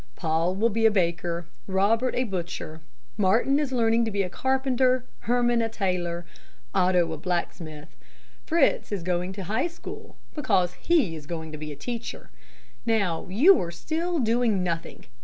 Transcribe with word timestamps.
Paul 0.15 0.55
will 0.55 0.71
be 0.71 0.87
a 0.87 0.89
baker, 0.89 1.45
Robert 1.67 2.15
a 2.15 2.23
butcher, 2.23 2.81
Martin 3.17 3.59
is 3.59 3.71
learning 3.71 4.03
to 4.05 4.09
be 4.09 4.23
a 4.23 4.31
carpenter, 4.31 5.05
Herman 5.19 5.61
a 5.61 5.69
tailor, 5.69 6.25
Otto 6.73 7.11
a 7.13 7.17
blacksmith, 7.19 7.95
Fritz 8.47 8.91
is 8.91 9.03
going 9.03 9.31
to 9.33 9.43
high 9.43 9.67
school, 9.67 10.15
because 10.33 10.73
he 10.73 11.15
is 11.15 11.27
going 11.27 11.51
to 11.51 11.57
be 11.59 11.71
a 11.71 11.75
teacher. 11.75 12.31
Now, 12.83 13.27
you 13.29 13.61
are 13.61 13.69
still 13.69 14.17
doing 14.17 14.63
nothing. 14.63 15.05